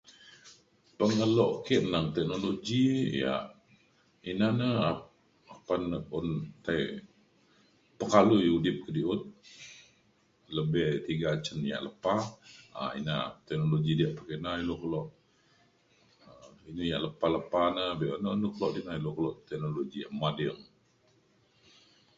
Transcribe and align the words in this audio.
pengelo 0.97 1.47
ke 1.65 1.75
neng 1.91 2.07
teknologi 2.15 2.83
yak 3.21 3.43
ina 4.31 4.47
na 4.59 4.69
apan 5.53 5.81
le 5.91 5.97
un 6.17 6.27
tai 6.65 6.81
pekalui 7.99 8.45
udip 8.57 8.77
kediut 8.85 9.21
lebih 10.55 10.89
tiga 11.07 11.29
cin 11.43 11.59
yak 11.71 11.81
lepa 11.87 12.15
um 12.81 12.91
ina 12.99 13.15
teknologi 13.47 13.91
diak 13.95 14.13
pekina 14.17 14.51
ilu 14.61 14.75
kelo 14.81 15.01
um 16.29 16.53
ini 16.69 16.83
yak 16.91 17.01
lepa 17.05 17.27
lepa 17.35 17.61
na 17.75 17.83
be’un 17.99 18.25
un 18.33 18.39
di 18.75 18.81
na 18.85 18.93
ilu 18.99 19.09
kelo 19.17 19.29
teknologi 19.49 19.97
yak 20.03 20.13
mading 20.21 20.59